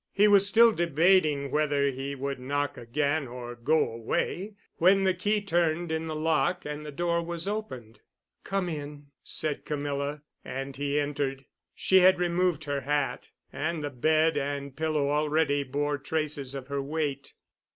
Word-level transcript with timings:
He 0.11 0.27
was 0.27 0.47
still 0.47 0.71
debating 0.71 1.51
whether 1.51 1.91
he 1.91 2.15
would 2.15 2.39
knock 2.39 2.75
again 2.75 3.27
or 3.27 3.53
go 3.53 3.87
away 3.91 4.55
when 4.77 5.03
the 5.03 5.13
key 5.13 5.41
turned 5.43 5.91
in 5.91 6.07
the 6.07 6.15
lock 6.15 6.65
and 6.65 6.83
the 6.83 6.91
door 6.91 7.21
was 7.21 7.47
opened. 7.47 7.99
"Come 8.43 8.67
in," 8.67 9.11
said 9.23 9.63
Camilla, 9.63 10.23
and 10.43 10.75
he 10.75 10.99
entered. 10.99 11.45
She 11.75 11.99
had 11.99 12.17
removed 12.17 12.63
her 12.63 12.81
hat, 12.81 13.29
and 13.53 13.83
the 13.83 13.91
bed 13.91 14.37
and 14.37 14.75
pillow 14.75 15.07
already 15.11 15.61
bore 15.61 15.99
traces 15.99 16.55
of 16.55 16.65
her 16.65 16.81
weight. 16.81 17.35